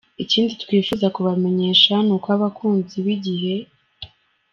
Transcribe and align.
Ikindi 0.23 0.51
twifuza 0.63 1.07
kubamenyesha 1.15 1.93
ni 2.05 2.11
uko 2.15 2.27
abakunzi 2.35 2.95
ba 3.05 3.09
igihe. 3.17 3.53